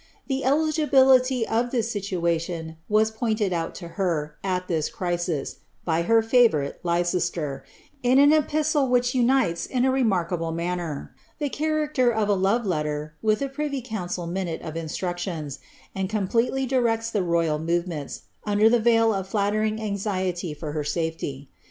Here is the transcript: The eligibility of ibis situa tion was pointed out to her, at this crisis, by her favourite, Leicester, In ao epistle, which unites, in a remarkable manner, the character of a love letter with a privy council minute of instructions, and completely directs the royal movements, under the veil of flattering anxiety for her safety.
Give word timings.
The 0.25 0.43
eligibility 0.43 1.47
of 1.47 1.67
ibis 1.67 1.93
situa 1.93 2.41
tion 2.41 2.77
was 2.89 3.11
pointed 3.11 3.53
out 3.53 3.75
to 3.75 3.87
her, 3.89 4.35
at 4.43 4.67
this 4.67 4.89
crisis, 4.89 5.57
by 5.85 6.01
her 6.01 6.23
favourite, 6.23 6.79
Leicester, 6.83 7.63
In 8.01 8.17
ao 8.17 8.35
epistle, 8.39 8.89
which 8.89 9.13
unites, 9.13 9.67
in 9.67 9.85
a 9.85 9.91
remarkable 9.91 10.51
manner, 10.51 11.13
the 11.37 11.49
character 11.49 12.11
of 12.11 12.29
a 12.29 12.33
love 12.33 12.65
letter 12.65 13.13
with 13.21 13.43
a 13.43 13.47
privy 13.47 13.83
council 13.83 14.25
minute 14.25 14.63
of 14.63 14.75
instructions, 14.75 15.59
and 15.93 16.09
completely 16.09 16.65
directs 16.65 17.11
the 17.11 17.21
royal 17.21 17.59
movements, 17.59 18.23
under 18.43 18.71
the 18.71 18.79
veil 18.79 19.13
of 19.13 19.27
flattering 19.27 19.79
anxiety 19.79 20.55
for 20.55 20.71
her 20.71 20.83
safety. 20.83 21.51